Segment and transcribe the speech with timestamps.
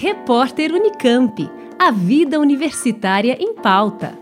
[0.00, 1.50] Repórter Unicamp.
[1.76, 4.16] A vida universitária em pauta.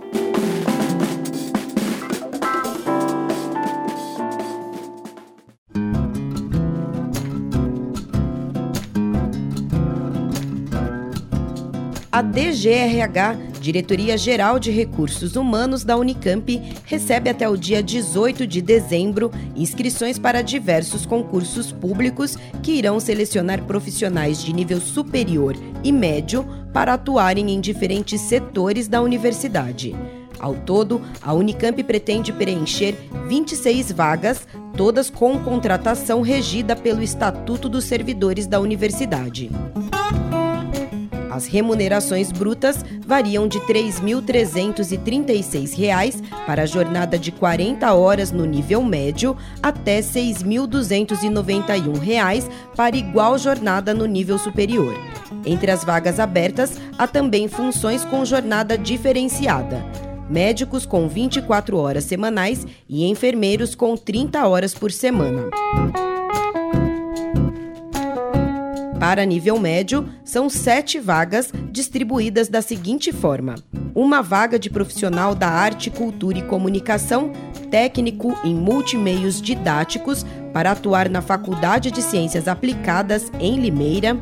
[12.10, 13.36] A DGRH,
[13.66, 20.20] Diretoria Geral de Recursos Humanos da Unicamp, recebe até o dia 18 de dezembro inscrições
[20.20, 27.50] para diversos concursos públicos que irão selecionar profissionais de nível superior e médio para atuarem
[27.50, 29.96] em diferentes setores da universidade.
[30.38, 32.94] Ao todo, a Unicamp pretende preencher
[33.26, 34.46] 26 vagas,
[34.76, 39.50] todas com contratação regida pelo Estatuto dos Servidores da Universidade.
[41.36, 48.82] As remunerações brutas variam de R$ 3.336 para a jornada de 40 horas no nível
[48.82, 54.94] médio até R$ 6.291 para igual jornada no nível superior.
[55.44, 59.84] Entre as vagas abertas, há também funções com jornada diferenciada.
[60.30, 65.50] Médicos com 24 horas semanais e enfermeiros com 30 horas por semana.
[68.98, 73.54] Para nível médio, são sete vagas distribuídas da seguinte forma:
[73.94, 77.30] uma vaga de profissional da arte, cultura e comunicação,
[77.70, 84.18] técnico em multimeios didáticos para atuar na Faculdade de Ciências Aplicadas em Limeira,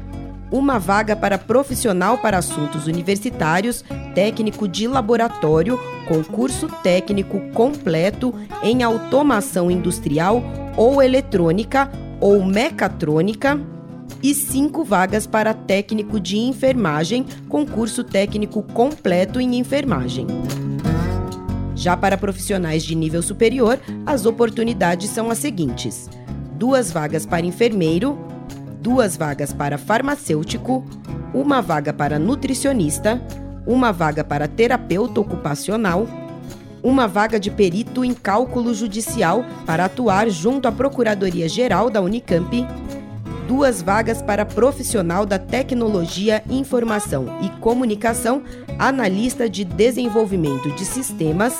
[0.51, 5.79] uma vaga para profissional para assuntos universitários, técnico de laboratório,
[6.09, 10.43] com curso técnico completo em automação industrial
[10.77, 13.74] ou eletrônica ou mecatrônica
[14.25, 20.27] e cinco vagas para técnico de enfermagem, com curso técnico completo em enfermagem.
[21.77, 26.09] Já para profissionais de nível superior, as oportunidades são as seguintes:
[26.55, 28.19] duas vagas para enfermeiro,
[28.81, 30.83] duas vagas para farmacêutico,
[31.35, 33.21] uma vaga para nutricionista,
[33.67, 36.09] uma vaga para terapeuta ocupacional,
[36.83, 42.67] uma vaga de perito em cálculo judicial para atuar junto à Procuradoria-Geral da Unicamp
[43.47, 48.43] duas vagas para profissional da tecnologia, informação e comunicação,
[48.79, 51.55] analista de desenvolvimento de sistemas,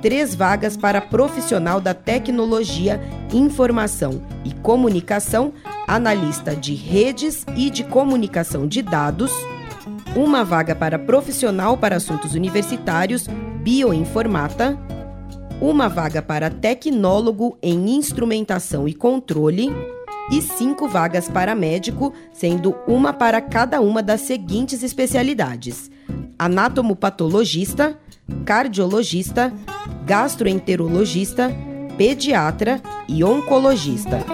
[0.00, 3.00] três vagas para profissional da tecnologia,
[3.32, 5.52] informação e comunicação,
[5.86, 9.32] analista de redes e de comunicação de dados,
[10.16, 13.26] uma vaga para profissional para assuntos universitários,
[13.62, 14.78] bioinformata,
[15.60, 19.72] uma vaga para tecnólogo em instrumentação e controle
[20.30, 25.90] e cinco vagas para médico, sendo uma para cada uma das seguintes especialidades:
[26.38, 27.98] anatomopatologista,
[28.44, 29.52] cardiologista,
[30.04, 31.50] gastroenterologista,
[31.96, 34.24] pediatra e oncologista.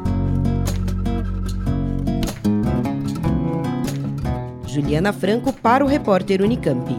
[4.66, 6.94] Juliana Franco para o repórter Unicamp.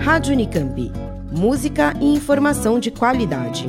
[0.00, 0.90] Rádio Unicamp.
[1.30, 3.68] Música e informação de qualidade.